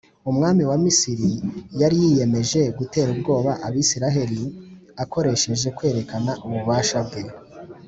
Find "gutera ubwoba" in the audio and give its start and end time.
2.77-3.51